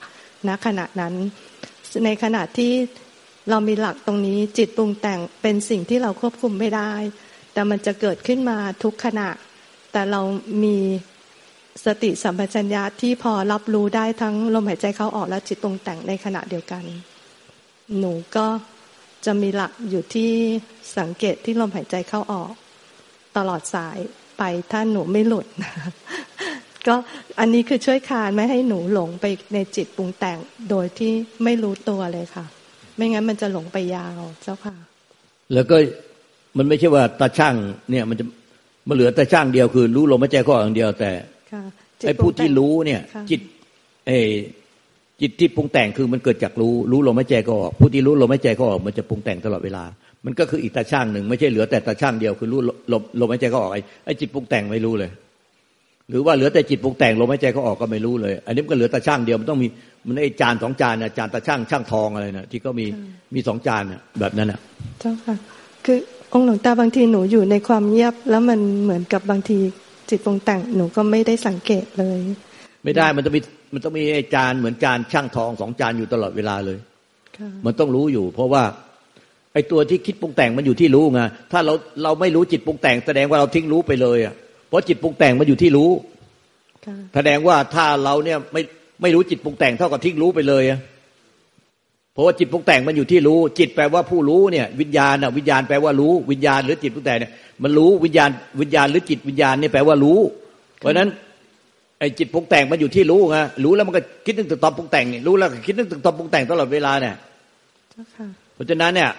[0.48, 1.14] ณขณะนั้น
[2.04, 2.72] ในขณะที่
[3.50, 6.92] เรามีหลักตรงนี้จิตปรุงแต่งเป็นสิ่งที่เราควบคุมไม่ได้
[7.52, 9.28] แต่มันจะเกิดขึ้นมาทุกขณะ
[9.92, 10.20] แต่เรา
[10.64, 10.78] มี
[11.84, 16.84] สติสัมปชัญญะที่พอรับรู้ได้ทั้งลมหายใจเข้าออกและจิตตรงแต่งในขณะเดียวกัน
[17.98, 18.46] หนูก็
[19.24, 20.30] จะมีหลักอยู่ที่
[20.98, 22.52] สังเกตที่ลมหายใจเข้าออก
[23.36, 23.98] ตลอดสาย
[24.38, 25.46] ไปถ้าหนูไม่หลุด
[26.88, 26.94] ก็
[27.40, 30.38] อันนี้คือช่วยคานไม่ให้หนูหลงไปในจิตปรุงแต่ง
[30.70, 31.12] โดยที่
[31.44, 32.44] ไม่รู้ตัวเลยค่ะ
[32.96, 34.74] ไม่งั้นมันจะหลงไปยาวเจ้าค่ะ
[35.54, 35.76] แล้วก็
[36.58, 37.54] มันไม่ใช่ว่าตาช่าง
[37.90, 38.24] เนี่ย มันจะ
[38.88, 41.10] มันเหลือตาช่างเดียวคือ รู้ลมหายใจเข้าออกอย่างเดียวแต่
[42.06, 43.40] ไอ้ผู้ที่รู้เนี่ย จิต
[44.06, 44.12] เอ
[45.20, 49.84] จิตที่ปรุงแต่งคือมันเกิดจากรู้รู้ลมหายใจก็ออกผู้ที่รู้ลมหายใจก็ออกมันจะปรุงแต่งตลอดเวลา
[50.24, 52.60] มันก็คืออีกตาช่างหนึ่งไม่ใช่เหลือแต่ตาช่างเดียวคือรู้
[52.92, 55.10] ลมลมหายใจก็ออกไอ้ไอ้จิตปรุงแต่งไม่รู้เลย
[56.10, 59.68] หรือว่าเหลือแต่จิตปรุงแต่งลมหายใจก็ออกก็ไม่รู้เลย อันนี้มันก็เหลือตาช่างเดียวมันต้องมี
[60.06, 62.86] มันไอ้จานสองจานนะจานตาช่างช่างทองอะไรนะที่ก็มี
[63.34, 63.82] มีสองจาน
[64.20, 64.60] แบบนั้นอะ
[65.00, 65.36] เจ้าค่ะ
[65.84, 65.98] คือ
[66.32, 69.58] องค์หลวงตาบางทีหนูอยู่ในความเงียบ แล้วมันเหมือนกับบางที
[70.10, 72.18] จิตปรุงแต่งหนูก็ไม่ได้สังเกตเลย
[72.84, 73.40] ไม่ได้มันต้องมี
[73.74, 76.78] มันต้องมีไอ้จานเหมือนจานช่างทองสองจานอยู่ตลอดเวลาเลย
[77.66, 78.62] มันต้องรู้อยู่ เพราะว่า
[79.52, 81.20] ไอ้ตัวที่คิดปรุงแต่งมันอยู่ที่รู้ไง
[81.52, 84.34] ถ้าเราเราไม่รู้จิตปรุงแต่งแสดงว่าเราทิ้งรู้ไปเลยอะ
[84.68, 85.90] เพราะจิตปรุงแต่งมันอยู่ที่รู้
[87.14, 88.62] แสดงว่าถ้าเราเนี่ยไม่
[89.02, 90.80] ไม่รู้จิตปรุงแต่งเท่ากับทิ้งรู้ไปเลยอะ
[92.12, 100.18] เพราะว่าจิตปรุงแต่งมันอยู่ที่รู้ จิตแปลว่าผู้รู้เนี่ย วิญญาณอะวิญญาณแปลว่ารู้วิญญาณหรือจิตปรุงแต่งเนี่ยมันรู้วิญญาณวิญญาณหรือจิตวิญญาณนี่แปลว่ารู้
[100.78, 101.08] เพราะฉะนั้น
[101.98, 107.14] ไอ้จิตปรุงแต่งมันอยู่ที่รู้ไงรู้แล้วมันก็คิดนึกถึงตอนปรุงแต่งนี่รู้แล้วคิดนึกถึงตอนปรุงแต่งตลอดเวลาเนี่ย
[108.54, 109.10] เพราะฉะนั้นเนี่ย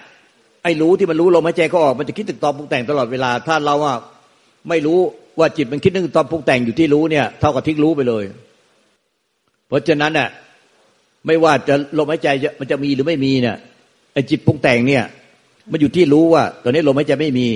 [0.64, 3.98] ไอ้รู้ที่มันรู้ลมหายใจก็ออกมันจะคิดถึงตอนปรุงแต่งตลอดเวลา ถ้าเราอะ
[4.70, 5.00] ไม่รู้
[5.40, 8.24] ว่าจิตมันคิดนึกตอนปรุงแต่งอยู่ที่รู้เนี่ย เท่ากับทิ้งรู้ไปเลย
[9.68, 10.28] เพราะฉะนั้นเนี่ย
[11.26, 13.58] ไม่ว่าจะลมหายใจมันจะมีหรือไม่มีเนี่ย
[14.14, 15.04] ไอ้จิตปรุงแต่งเนี่ย
[15.72, 17.48] มันอยู่ที่รู้ว่า ตอนนี้ลมหายใจไม่มี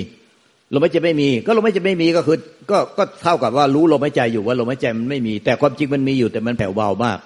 [0.74, 2.36] ลมหายใจไม่มี ก็ลมหายใจไม่มีก็คือ
[2.70, 7.18] ก็ก็เท่ากับว่ารู้ลมหายใจอยู่ว่าลมหายใจมันไม่มี แต่ความจริงมันมีอยู่แต่มันแผ่วเบามาก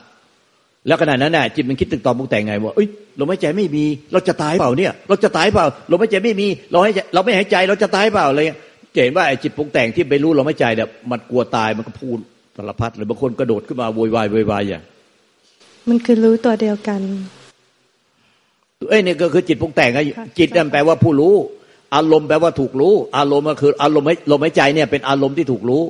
[0.87, 2.89] แล้วขณะนั้นน่ะจิตมันคิดตึกตอมปรุงแต่งไงว่าเอ้ย
[3.21, 8.59] ลมหายใจไม่มี เราจะตายเปล่าเนี่ย เราจะตายเปล่าลมหายใจไม่มี เราให้เราไม่หายใจเราจะตายเปล่าอะไรเงี้ย
[9.03, 12.19] เห็นว่าไอ้จิตปรุงแต่งที่ไปรู้ลมหายใจเนี่ยมันกลัวตายมันก็พูด
[12.57, 14.83] สารพัดหรือบางคนกระโดดขึ้นมาโวยวายโวยวายอย่าง
[15.89, 17.01] มันคือรู้ตัวเดียวกัน
[18.89, 19.99] เอ้ยนี่ก็คือจิตปรุงแต่งไง
[20.39, 21.35] จิตนั่นแปลว่าผู้รู้
[21.95, 25.83] อารมณ์แปลว่าถูกรู้ อารมณ์ก็คือ อารมณ์ลมหายใจเนี่ยเป็นอารมณ์ที่ถูกรู้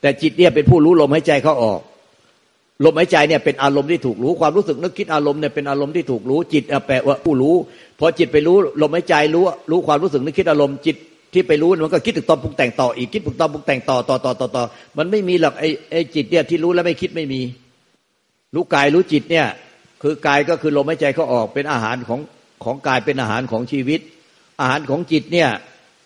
[0.00, 1.80] แต่จิตเนี่ยเป็นผู้รู้ลมหายใจเขาออก
[2.84, 7.54] ลมหายใจเนี่ยเป็นอารมณ์ที่ถูกรู้ความรู้สึกนึกคิดอารมณ์เนี่ยเป็นอารมณ์ที่ถูกรู้ จิตแปลว่าผู้รู้
[7.98, 10.96] พอจิตไปรู้ลมหายใจรู้รู้ความรู้สึกนึกคิดอารมณ์จิต
[11.32, 14.64] ที่ไปรู้มันก็คิดถึงตอนปรุงแต่งต่ออีกคิดถึงตอนปรุงแต่งต่อต่อต่อต่อต่อ
[14.98, 17.40] มันไม่มีหรอกไอ้ไอ้จิตเนี่ยที่รู้แล้วไม่คิดไม่มี
[18.54, 19.46] รู้กายรู้จิตเนี่ย
[20.02, 22.20] คือกายก็คือลมหายใจเขาออกเป็นอาหารของ
[22.64, 24.00] ของกายเป็นอาหารของชีวิต
[24.60, 25.48] อาหารของจิตเนี่ย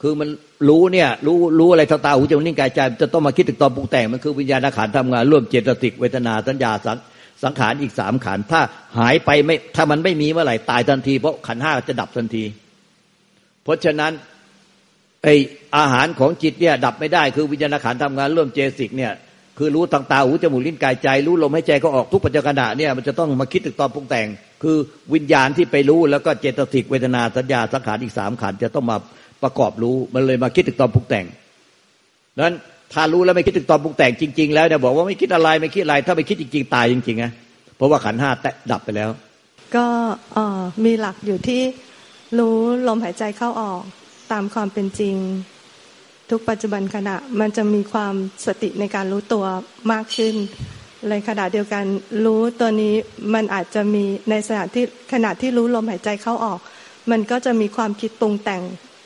[0.02, 0.28] คือมัน
[0.68, 6.98] รู้เนี่ยรู้รู้อะไรทางตาหูจมูกนิ้วกายใจจะต้องมาคิดถึงตอนปรุงแต่งมันคือวิญญาณขันทำงานร่วมเจตสิกเวทนาสัญญาสัง
[7.42, 8.60] สังขารอีกสามขันถ้า
[8.98, 12.44] หายไปไม่ถ้ามันไม่มีเมื่อไหร่ตายทันที เพราะขันห้าจะดับทันที
[13.64, 14.12] เพราะฉะนั้น
[15.24, 15.28] ไอ
[15.76, 19.12] อาหารของจิตเนี่ยดับไม่ได้คือวิญญาณขันทำงานร่วมเจสิกเนี่ย
[19.58, 24.26] คือรู้ทางตาหูจมูกลิ้นกายใจ รู้ลมหายใจก็ออกทุกปัจจุบันเนี่ยมันจะต้องมาคิดถึงตอนปรุงแต่ง
[24.62, 24.76] คือ
[25.14, 28.96] วิญญาณที่ไปรู้แล้วก็เจตสิกเวทนาสัญญาสังขารอีกสามขันจะต้องมา
[29.42, 31.24] ประกอบรู้มันเลยมาคิดถึงตอนปรุงแต่ง
[32.40, 32.54] นั้น
[32.92, 37.32] ถ้ารู้แล้วไม่คิดถึงตอนปรุงแต่งจริง ๆ แล้วเนี่ยบอกว่าไม่คิดอะไรไม่คิดอะไร ถ้าไม่คิดจริง ๆ ตายจริงๆนะ
[37.76, 39.10] เพราะว่าขันห้าแตะดับไปแล้ว
[39.76, 39.86] ก็
[40.84, 41.62] มีหลักอยู่ที่
[42.38, 42.56] รู้
[42.88, 43.82] ลมหายใจเข้าออก
[44.32, 45.16] ตามความเป็นจริง
[46.30, 48.14] ทุกปัจจุบันขณะมันจะมีความ
[48.46, 49.44] สติในการรู้ตัว
[49.92, 50.34] มากขึ้น
[51.10, 51.84] ในขณะเดียวกัน
[52.24, 52.94] รู้ตัวนี้
[53.34, 56.60] มันอาจจะมีในสถานที่ขณะที่รู้ลมหายใจเข้าออก
[57.10, 58.62] มันก็จะมีความคิดปรุงแต่ง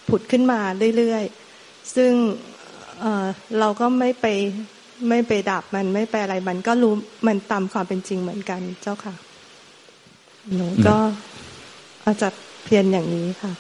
[0.08, 0.60] ผุดขึ้นมา
[0.96, 2.12] เรื่อยๆ ซึ่ง
[3.00, 4.26] เเราก็ไม่ไป
[5.08, 6.94] ไม่ไปดับมันไม่ไปอะไรมันก็รู้
[7.26, 9.14] มันตามความเป็นจริงเหมือนกันเจ้าค่ะ
[10.54, 10.96] หนูก็
[12.04, 12.28] อาจจะ
[12.64, 13.52] เพียรอย่างนี้ค่ะ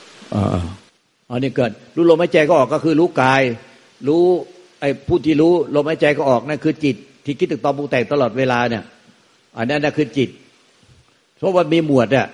[1.30, 3.42] อันนี้เกิด รู้ลมหายใจก็ออกก็คือรู้กาย
[4.08, 4.22] รู้
[4.80, 8.84] ไอ้ผู้ที่รู้ลมหายใจก็ออกนั่นคือจิต ที่คิดถึงตอนปรุงแต่งตลอดเวลาเนี่ย
[9.56, 10.30] อันนั้นนั่นคือจิต
[11.38, 12.26] เพราะว่ามีหมวดเนี่ย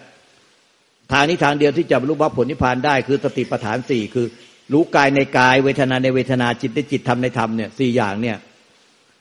[1.13, 4.27] ทางนี้ทางเดียวที่จะรู้ว่าผลนิพพานได้ คือสติปัฏฐานสี่คือ
[4.73, 8.37] รู้กายในกายเวทนาในเวทนาจิตในจิตธรรมในธรรมเนี่ยสี่อย่างเนี่ย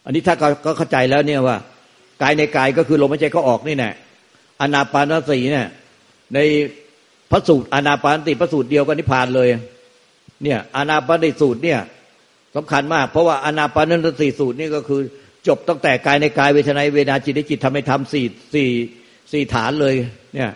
[0.06, 0.36] อันนี้ถ้า
[0.66, 1.58] ก็เข้าใจแล้วเนี่ยว่า
[2.22, 3.92] กายในกายก็คือลมหายใจก็ออกนี่แน่
[4.62, 5.68] อนาปานสติเนี่ย
[6.34, 6.40] ใน
[7.36, 9.48] ระสูตรอนาปานติพระสูตรเดียวกันนิพพานเลย
[10.44, 11.80] เนี่ยอนาปานติสูตรเนี่ย
[12.56, 15.02] สำคัญมาก เพราะว่าอนาปานสติสูตรนี่ก็คือ
[15.48, 18.70] จบตั้งแต่กายในกายเวทนาเวนาจิตในจิตทำให้ทำสี่สี่
[19.32, 19.96] สี่ฐานเลย
[20.36, 20.52] เนี่ย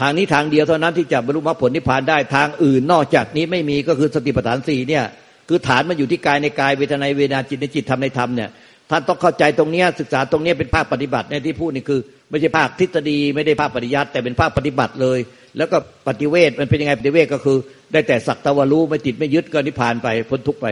[0.00, 5.04] ทางนี้ทางเดียวเท่านั้นที่จะบรรลุมรรคผลนิพพานได้ทางอื่นนอกจากนี้ไม่มีก็คือสติปัฏฐานสี่เนี่ย
[5.48, 8.50] คือฐานมันอยู่ที่กายในกายเวทนาเวนาจิตในจิตทำในธรรมเนี่ย
[8.90, 15.18] ท่านต้องเข้าใจตรงนี้ศึกษาตรงนี้เป็นภาคปฏิบัติเนี่ยที่พูดนี่คือ ไม่ใช่ภาคทฤษฎีไม่ได้ภาคปริยัติแต่เป็นภาคปฏิบัติเลย
[15.58, 17.56] แล้วก็ปฏิเวทมันเป็นยังไงปฏิเวทก็คือ
[17.92, 20.66] ได้แต่สักตะวรู้ไม่ติดไม่ยึดก็นิพพานไปพ้นทุกไป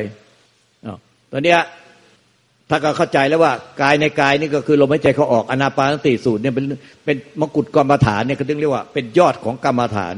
[1.33, 1.57] ตอนนี้
[2.71, 6.65] ถ้าก็เข้าใจแล้วว่ากายในกายนี่ก็คือลมหายใจเขาออกอนาปานสติสูตรเนี่ยเป็น
[7.05, 10.17] เป็นมกุฎกรรมฐานเนี่ยเขาเรียกว่าเป็นยอดของกรรมฐาน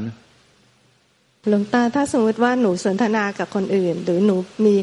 [1.49, 4.75] หลวงตาถ้าสมมติว่าหนูสนทนากับคนอื่น หรือหนูมี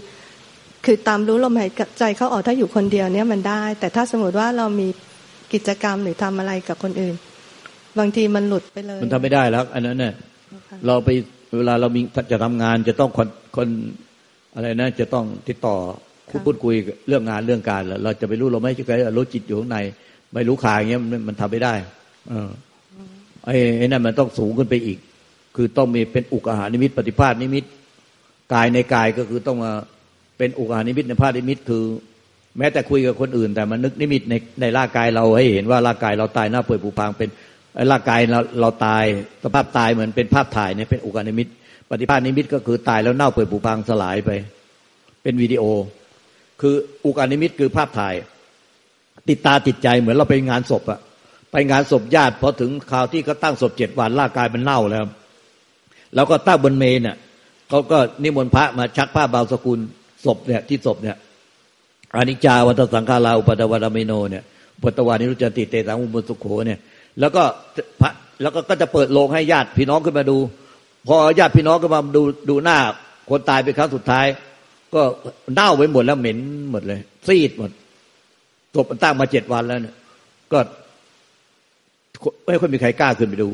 [0.84, 4.88] คือตามรู้ลมหายใจเขาออกถ้าอยู่คนเดียวเนี่ยมันได้ แต่ถ้าสมมติว่าเรามี
[5.52, 7.14] กิจกรรมหรือทำอะไรกับคนอื่น
[7.98, 10.12] บางทีมันหลุดไปเลย มันทำไม่ได้แล้ว อันนั้นเนี่ย
[10.86, 11.08] เราไป
[11.56, 12.00] เวลาเรามี
[12.32, 13.68] จะทำงานจะต้องคนคน
[14.54, 15.76] อะไรนะ จะต้องติดต่อ
[16.30, 16.74] คุณพูดคุย
[17.08, 19.78] เรื่องงานเรื่องการเราจะไปรู้เราไม่ใช่รู้จิตอยู่ข้างใน
[20.34, 21.74] ไม่รู้ขาอย่างเงี้ยมันมันทำไม่ได้
[22.28, 22.50] เออ
[23.46, 24.98] ไอ้ไอ้นั่นมันต้องสูงขึ้นไปอีก
[25.56, 27.64] คือต้องมีเป็นอุกอาหารนิมิต ปฏิภาณนิมิต
[28.54, 29.72] กายในกายก็คือต้องมา
[30.38, 31.84] เป็นอุกอาหารนิมิตในภาพนิมิต คือ
[32.58, 37.28] แม้แต่คุยกับคนอื่น แต่มันนึกนิมิตในในร่างกายเราให้เห็นว่าร่างกายเราตายเน่าเปื่อยผุพังเป็น
[37.90, 39.04] ร่างกายเราเราตาย
[39.42, 41.48] สภาพตายเหมือนเป็นภาพถ่ายเนี่ยเป็นอุคคหนิมิต
[41.90, 44.30] ปฏิภาคนิมิตก็คือตายแล้วเน่าเปื่อยผุพังสลายไป
[45.22, 45.62] เป็นวิดีโอ
[46.60, 48.14] คืออุคคหนิมิตคือภาพถ่าย
[49.28, 51.00] ติดตาติดใจเหมือนเราไปงานศพอะ
[51.52, 55.04] ไปงานศพญาติพอถึงคราวที่เขาตั้งศพเจ็ดวันร่างกายมันเน่าแล้ว
[56.14, 57.16] เราก็ตั้งบนเมนเนี่ย
[57.68, 59.80] เขาก็นิมนต์พระมาชักผ้าบาวสกุล
[60.24, 61.16] ศพเนี่ยที่ศพเนี่ย
[62.16, 64.44] อนิจจาวัตสังขาราอุปตวารเมโนเนี่ย
[64.82, 66.78] ปตวานิรุจติเตตังอุปสุโขเนี่ย
[67.20, 67.42] แล้วก็
[68.00, 68.10] พระ
[68.42, 70.38] แล้วก็ก็จะเปิดโลงให้ญาติพี่น้องขึ้นมาดู
[71.08, 72.78] พอญาติพี่น้องก็มาดูดูหน้า
[73.30, 74.26] คนตายเป็นครั้งสุดท้าย
[74.94, 75.02] ก็
[75.54, 76.38] เน่าไปหมดแล้วเหม็น
[76.70, 77.70] หมดเลย ซีดหมด
[78.74, 79.96] ศพมันตั้งมาเจ็ดวันแล้วเนี่ย
[80.52, 80.58] ก็
[82.46, 83.48] ไม่ค่อยมีใครกล้าขึ้นไปดู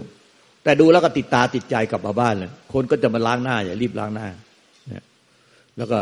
[0.65, 4.29] แต่ดูแล้วก็ติดตาติดใจกลับมาบ้านเลยคนก็จะมาล้างหน้าอย่ารีบล้างหน้า
[4.89, 5.05] เนี่ย
[5.79, 5.99] แล้วก็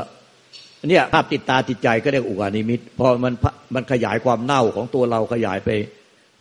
[0.88, 3.34] เนี่ยภาพติดตาติดใจก็เรียกอุกานิมิตพอมัน
[3.74, 5.70] มันขยายความเน่าของตัวเราขยายไป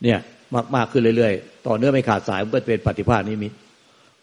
[0.04, 0.20] เนี่ย
[0.56, 3.54] มากมากขึ้นเรื่อยๆ ต่อเนื่องไม่ขาดสายมันก็เป็นปฏิภาณนิมิต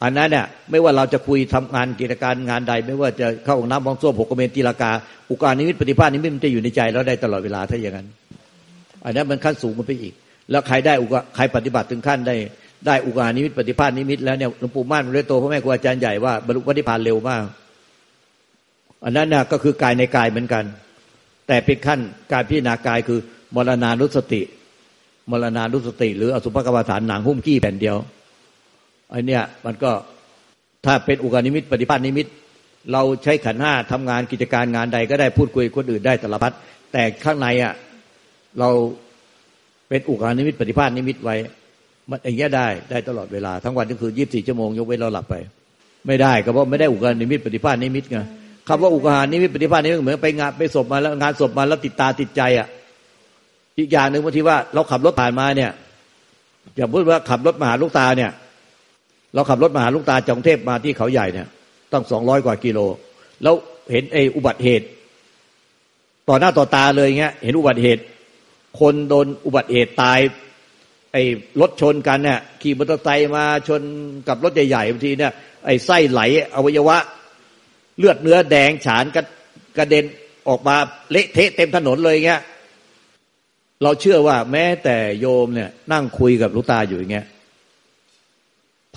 [0.02, 4.90] อันนั้นเนี่ยไม่ว่าเราจะคุยทำงานกิจการงานใด ไม่ว่าจะเข้าห้องน้ำมองส้วมหกเมนตีลากา
[5.30, 8.08] อุกานิมิตปฏิภาณนิมิตมันจะอยู่ในใจเราได้ตลอดเวลาถ้าอย่างนั้น
[9.04, 10.14] อันนั้นมันขั้นสูงมันไปอีก
[10.50, 12.36] แล้วใครได้อุกใครปฏิบัติถึงขั้นได้
[12.86, 17.42] ได้อุกานิมิตปฏิภาณนิมิตแล้วเนี่ยหลวงปู่มั่นเรโตพระแม่ครูอาจารย์ใหญ่ว่าบรรลุปฏิภาณเร็วมาก
[19.04, 20.64] อันนั้นน่ะก็คือกายในกายเหมือนกัน
[21.46, 22.00] แต่เป็นขั้น
[22.32, 23.18] การพิจารณากายคือ
[23.54, 24.42] มรณานุสติ
[25.30, 27.96] มรณานุสติ หรืออสุภกรรมฐานหนังหุ้มขี้แผ่นเดียว
[29.10, 29.90] ไอเนี้ยมันก็
[30.84, 32.26] ถ้าเป็นอุคคหนิมิตปฏิภาคนิมิต
[32.92, 36.52] เราใช้ขันธ์ห้าทำงานกิจการงานใดก็ได้พูดคุยคนอื่นได้ตลอด
[36.92, 37.72] แต่ข้างในอะ
[38.58, 38.68] เรา
[39.88, 41.36] เป็นอุคคหนิมิตปฏิภาคนิมิตไว้
[42.10, 45.34] มันอย่างเงี้ยได้ได้ตลอดเวลาทั้งวันทั้งคืนยี่สิบสี่ชั่วโมงยกเว้นเราหลับไป
[46.06, 48.18] ไม่ได้ก็เพราะไม่ได้อุคคหนิมิตปฏิภาคนิมิตไง
[48.68, 52.66] คำว่าอุคคหนิมิตปฏิภาคนิมิตเหมือนไปงานไปศพมาแล้วงานศพมาแล้วติดตาติดใจอะ
[53.78, 55.70] อีกอย่างหนึ่งบางทีว่าเราขับรถผ่านมาเนี่ย
[56.76, 58.30] อย่าพูดว่าขับรถมาหาลูกตาเนี่ย
[59.34, 61.48] เราขับรถมาหาลูกตาจากกรุงเทพมาที่เขาใหญ่เนี่ย
[61.92, 62.78] ต้องสองร้อยกว่ากิโล
[63.42, 63.54] แล้ว
[63.92, 64.86] เห็นไอ้อุบัติเหตุ
[66.28, 68.02] ต่อหน้าต่อตาเลยเงี้ย เห็นอุบัติเหตุ
[68.80, 70.18] คนโดนอุบัติเหตุตาย
[71.12, 71.22] ไอ้
[71.60, 73.82] รถชนกันเนี่ยขี่มอเตอร์ไซค์มาชน
[74.28, 75.32] กับรถใหญ่ๆบางทีเนี่ย
[75.66, 76.20] ไอ้ไส้ไหล
[76.54, 76.98] อวัยวะ
[77.98, 79.22] เลือดเนื้อแดงฉานกระ
[79.78, 80.04] กระเด็น
[80.48, 80.76] ออกมา
[81.10, 82.42] เละเทะเต็มถนนเลยเงี้ย
[83.82, 87.26] เราเชื่อว่าแม้แต่โยมเนี่ย นั่งคุยกับลูกตาอยู่อย่างเงี้ย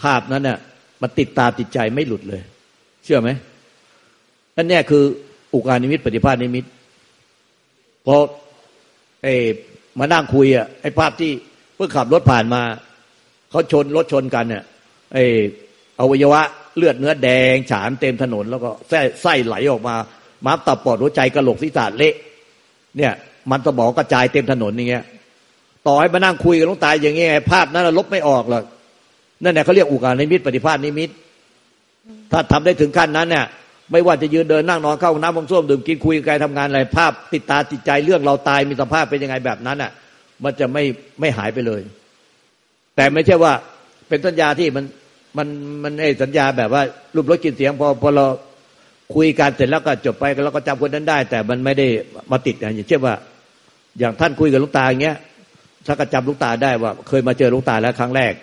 [0.02, 0.58] ภาพนั้นเนี่ย
[1.02, 2.42] มันติดตาติดใจไม่หลุดเลย
[3.04, 3.30] เชื่อไหม
[4.56, 5.04] นั่นเนี่ยคือ
[5.54, 6.66] อุกานิมิตปฏิภาณนิมิต
[8.06, 8.16] พอ
[9.24, 9.36] ไอ้
[10.00, 11.32] มานั่งคุยอะไอ้ภาพที่
[11.76, 12.62] เพิ่งขับรถผ่านมา
[13.50, 14.64] เขาชนรถชนกันเนี่ย
[15.14, 15.24] ไอ้
[16.00, 16.42] อวัยวะ
[16.78, 19.96] เลือดเนื้อแดง ฉานเต็มถนน แล้วก็ไส้ไส้ไหลออกมา
[20.46, 22.16] ม้ามตับปอดหัวใจกระโหลกศีรษะเละ
[22.98, 23.14] เนี่ย
[23.52, 25.04] มันสมองกระจายเต็มถนนอย่างเงี้ย
[25.88, 28.64] ต่อให้มานั่งคุยกับลุงตายอย่างเงี้ยภาพนั้นลบไม่ออกหรอก
[29.44, 31.10] นั่นแหละเขาเรียกอุกานิมิตปฏิภาณนิมิต
[32.32, 33.46] ถ้าทำได้ถึงขั้นนั้นเนี่ย
[33.92, 39.92] ไม่ว่าจะยืนเดินนั่งนอนเข้าน้ำบางส้วมดื่มกินคุยกันทำงานอะไรภาพ ติดตาติดใจเรื่องเราตายมีสภาพเป็นยังไงแบบนั้นอะ
[40.44, 40.84] มันจะไม่
[41.20, 41.82] ไม่หายไปเลย
[42.96, 43.54] แต่ไม่ใช่ว่า
[44.08, 44.86] เป็นสัญญาที่มัน
[45.38, 45.48] มัน
[45.84, 46.82] มันไอ้สัญญาแบบว่า
[47.16, 48.26] รูปรสกลิ่นเสียงพอพอเรา
[49.16, 51.88] คุยกันเสร็จแล้วก็จบไปแล้วก็จำคนนั้นได้ แต่มันไม่ได้
[52.32, 53.16] มาติดอย่างเช่นว่า
[54.00, 55.18] อย่างท่านคุยกับลุงตาอย่างเงี้ย
[55.88, 58.34] ถ้าก็จำลุงตาได้ว่า เคยมาเจอลุงตาแล้วครั้งแรก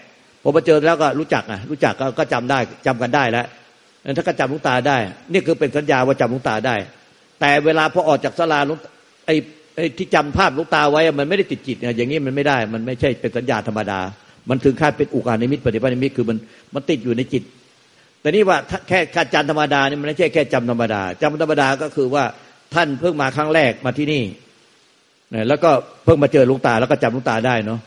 [0.42, 3.46] พอมาเจอแล้วก็รู้จักอะรู้จักก็ก็จำได้จำกันได้แล้ว
[4.16, 4.96] ถ้าก็จำลุงตาได้
[5.32, 6.76] นี่คือเป็นสัญญาว่าจำลุงตาได้
[7.40, 8.78] แต่เวลาพอออกจากศาลาลุง
[9.26, 9.34] ไอ้
[9.76, 14.00] ไอ้ที่จำภาพลุงตาไว้มันไม่ได้ติดจิตเนี่ยอย่างนี้มันไม่ได้ มันไม่ใช่เป็นสัญญาธรรมดา
[14.48, 16.38] มันถึงขั้นเป็นอุกานิมิตปฏิปันิมิตคือมัน
[16.74, 17.42] มันติดอยู่ในจิต
[18.20, 22.24] แต่นี่ว่าแค่การจำธรรมดานี่มันไม่ใช่แค่จำธรรมดาจำธรรมดาก็คือว่า
[22.74, 24.22] ท่านเพิ่งมาครั้งแรกมาที่นี่
[25.48, 25.70] แล้วก็
[26.04, 27.80] เพิ่งมาเจอลุงตาแล้วก็จำลุงตาได้เนาะ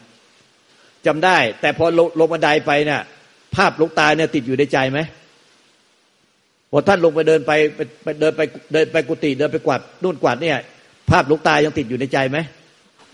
[1.05, 1.85] จำได้ แต่พอ
[2.19, 3.01] ลงบันไดไปเนี่ย
[3.55, 4.99] ภาพลุงตาเนี่ยติดอยู่ในใจไหม
[6.71, 7.51] พอท่านลงไปเดินไป
[8.03, 8.41] ไปเดินไป
[8.73, 10.57] เดินไปกุฏิเดินไปกวาดนู่นกวาดเนี่ย
[11.09, 12.37] ภาพลุงตายังติดอยู่ในใจไหม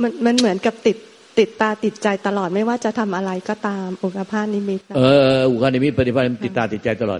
[0.01, 0.97] มันมันเหมือนกับติด
[1.39, 5.01] ติดตาติดใจตลอดไม่ว่าจะทำอะไรก็ตามอุกภาพนิมิตเอ
[5.37, 7.19] ออุกานิมิตปฏิภาณติดตาติดใจตลอด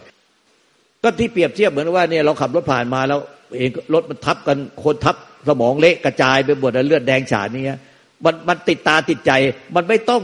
[1.03, 3.19] ก็ที่เปรียบเทียบเหมือนว่าเนี่ยเราขับรถผ่านมาแล้ว
[3.57, 5.15] เองรถมันทับกันคนทับ
[5.47, 7.77] สมองเละกระจายไปหมดเลือดแดงฉานนี่
[8.25, 9.31] มันมันติดตาติดใจ
[9.75, 10.21] มันไม่ต้อง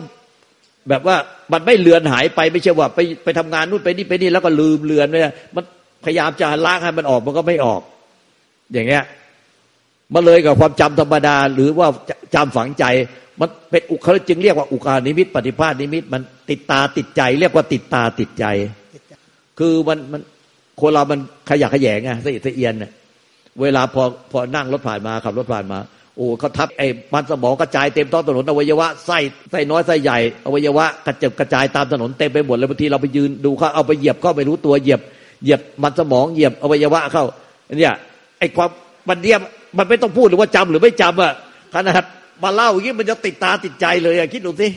[0.89, 1.15] แบบว่า
[1.53, 5.23] มันไม่เลือนหายไปไม่ใช่ว่าไปไปทำงานนู่นไปนี่ไปนี่แล้วก็ลืมเลือนเลย
[5.55, 5.63] มัน
[6.05, 7.81] พยายามจะล้างให้มันออกมันก็ไม่ออก
[8.73, 9.03] อย่างเงี้ย
[10.13, 11.87] มาเลยกับความจำธรรมดา หรือว่า
[12.35, 12.85] จำฝังใจ
[13.39, 18.45] มันเป็นอุคจึงเรียกว่าอุคานิมิต ปฏิภาณนิมิต มันติดตาติดใจ เรียกว่าติดตาติดใจ
[19.59, 20.21] คือมันมัน
[20.81, 22.73] คนเรามันขยะขยงไงสะอิดสะเอียน
[23.61, 25.79] เวลาพอพอนั่งรถผ่านมาขับรถผ่านมา
[26.15, 29.17] โอ้เขาทับไอ้มันสมองกระจายเต็มท้องถนนอวัยวะไส้
[29.51, 35.01] ไส้น้อยไส้ใหญ่อวัยวะกระเจิบกระจายตามถนนเต็มไปหมดเลยบางทีเราไปยืนดูเขาเอาไปเหยียบก็ไม่รู้ตัวเหยียบ
[35.43, 37.25] เหยียบมันสมองเหยียบอวัยวะเข้า
[37.79, 37.93] เนี่ย
[38.39, 38.69] ไอ้ความ
[39.09, 39.39] มันเนี่ย
[39.77, 41.33] มันไม่ต้องพูดหรือว่าจำหรือไม่จำอะ
[41.73, 42.03] ขนาด
[42.43, 44.67] มาเล่าอย่างนี้มันจะติดตาติดใจเลยอะคิดดูสิ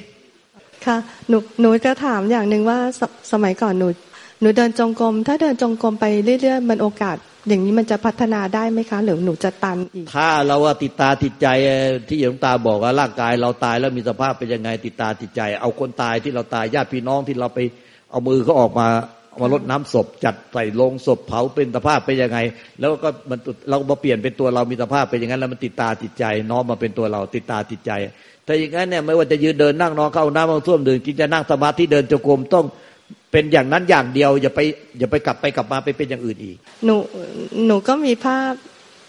[0.86, 0.96] ค่ะ
[1.28, 3.88] หนูหนูจะถามอย่างหนึ่งว่าสสมัยก่อนหนู
[4.40, 7.16] หนูเดินจงกรมถ้าเดินจงกรมไปเรื่อยๆมันโอกาส
[7.48, 11.46] อย่างนี้มันจะพัฒนาได้ไหมคะหรือหนูจะตันอีก ถ้าเราว่าติดตาติดใจ
[12.08, 17.58] ที่หลวงตาบอกว่าร่างกายเราตายแล้วมีสภาพเป็นยังไงติดตาติดใจ เอาคนตายที่เราตายญาติพี่น้องที่เราไป
[18.10, 18.88] เอามือเขาออกมา
[19.40, 22.38] มาลดน้ำศพ จัดใส่ลงศพเผาเป็นสภาพเป็นยังไง
[22.80, 27.92] แล้วก็มันเรามาเปลี่ยนเป็นตัวเรามีสภาพเป็นอย่างนั้นแล้วมันติดตาติดใจ น้อมมาเป็นตัวเราติดตาติดใจ
[28.44, 32.66] แต่อย่างนั้นเนี่ยไม่ว่าจะยืนเดินนั่งนอนเข้าน้ำมาส้วมดื่มกินจะนั่งสมาธิเดินจงกรมต้อง
[33.32, 34.60] เป็นอย่างนั้นอย่างเดียวอย่าไป
[34.98, 36.96] อย่าไปกลับไปกลับมาไปเป็นอย่างอื่นอีก หนู
[37.66, 38.52] หนูก็มีภาพ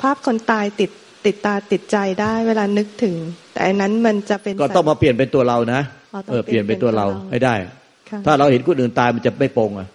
[0.01, 0.91] ภาพคนตายติด
[1.25, 3.15] ติดตาติดใจได้เวลานึกถึง
[3.53, 5.81] แต่อันนั้นมันจะเป็นก็ต้องมาเปลี่ยนเป็นตัวเรานะ
[6.29, 7.55] เออเปลี่ยนเป็นตัวเราให้ได้
[8.25, 9.87] ถ้าเราเห็นคนอื่นตายมันจะไม่ปงอะ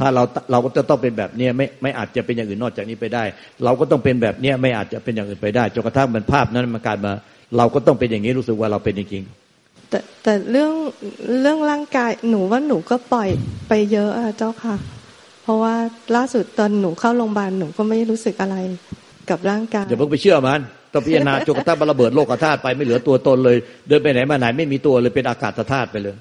[0.00, 3.24] ถ้าเราเราก็จะต้องเป็นแบบนี้ไม่ไม่อาจจะเป็นอย่างอื่นนอกจากนี้ไปได้
[3.64, 7.12] เราก็ต้องเป็นแบบนี้ไม่อาจจะเป็นอย่างอื่นไปได้จนกระทั่งมันภาพนั้นมันการมา
[7.56, 9.24] เราก็ต้องเป็นอย่างนี้รู้สึกว่าเราเป็นจริง
[9.90, 10.72] แต่แต่เรื่อง
[11.40, 13.28] เรื่องร่างกายหนูว่าหนูก็ปล่อย
[13.68, 14.76] ไปเยอะอะเจ้าค่ะ
[15.42, 15.74] เพราะว่า
[16.16, 18.56] ล่าสุดตอนหนูเข้าโรงพยาบาลหนูก็ไม่รู้สึกอะไร
[19.30, 20.60] กับร่างกายอย่าเพิ่งไปเชื่อมัน
[20.92, 23.56] ต้องพิจารณาจนกระทั่งระเบิดโลกธาตุไปไม่เหลือตัวตนเลย
[23.88, 26.14] เดินไปไหนมาไหนไม่มีตัวเลยเป็นอากาศธาตุไปเลย